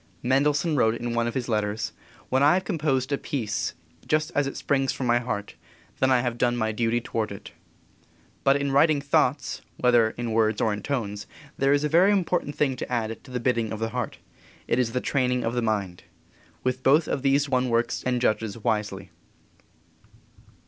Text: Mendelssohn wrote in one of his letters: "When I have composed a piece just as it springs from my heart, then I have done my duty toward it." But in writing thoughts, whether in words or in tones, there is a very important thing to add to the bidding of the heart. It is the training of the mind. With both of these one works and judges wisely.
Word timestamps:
Mendelssohn 0.23 0.75
wrote 0.75 0.95
in 0.95 1.13
one 1.13 1.27
of 1.27 1.35
his 1.35 1.47
letters: 1.47 1.91
"When 2.29 2.41
I 2.41 2.55
have 2.55 2.63
composed 2.65 3.11
a 3.11 3.19
piece 3.19 3.75
just 4.07 4.31
as 4.33 4.47
it 4.47 4.57
springs 4.57 4.91
from 4.91 5.05
my 5.05 5.19
heart, 5.19 5.53
then 5.99 6.09
I 6.09 6.21
have 6.21 6.39
done 6.39 6.57
my 6.57 6.71
duty 6.71 6.99
toward 6.99 7.31
it." 7.31 7.51
But 8.43 8.55
in 8.55 8.71
writing 8.71 8.99
thoughts, 8.99 9.61
whether 9.77 10.09
in 10.17 10.31
words 10.31 10.59
or 10.59 10.73
in 10.73 10.81
tones, 10.81 11.27
there 11.55 11.71
is 11.71 11.83
a 11.83 11.87
very 11.87 12.11
important 12.11 12.55
thing 12.55 12.75
to 12.77 12.91
add 12.91 13.23
to 13.23 13.29
the 13.29 13.39
bidding 13.39 13.71
of 13.71 13.77
the 13.77 13.89
heart. 13.89 14.17
It 14.67 14.79
is 14.79 14.93
the 14.93 15.01
training 15.01 15.43
of 15.43 15.53
the 15.53 15.61
mind. 15.61 16.01
With 16.63 16.81
both 16.81 17.07
of 17.07 17.21
these 17.21 17.47
one 17.47 17.69
works 17.69 18.01
and 18.03 18.19
judges 18.19 18.57
wisely. 18.57 19.11